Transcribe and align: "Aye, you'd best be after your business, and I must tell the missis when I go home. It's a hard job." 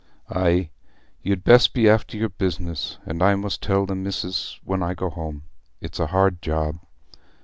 "Aye, 0.31 0.71
you'd 1.21 1.43
best 1.43 1.75
be 1.75 1.87
after 1.87 2.17
your 2.17 2.29
business, 2.29 2.97
and 3.05 3.21
I 3.21 3.35
must 3.35 3.61
tell 3.61 3.85
the 3.85 3.93
missis 3.93 4.59
when 4.63 4.81
I 4.81 4.95
go 4.95 5.11
home. 5.11 5.43
It's 5.79 5.99
a 5.99 6.07
hard 6.07 6.41
job." 6.41 6.77